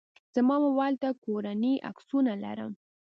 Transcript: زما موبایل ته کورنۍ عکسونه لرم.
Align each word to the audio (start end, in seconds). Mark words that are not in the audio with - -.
زما 0.35 0.55
موبایل 0.65 0.95
ته 1.03 1.09
کورنۍ 1.23 1.73
عکسونه 1.89 2.31
لرم. 2.43 2.71